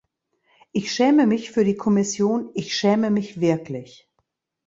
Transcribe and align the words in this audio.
Ich 0.71 0.91
schäme 0.91 1.27
mich 1.27 1.51
für 1.51 1.63
die 1.63 1.75
Kommission, 1.77 2.49
ich 2.55 2.75
schäme 2.75 3.11
mich 3.11 3.39
wirklich! 3.39 4.09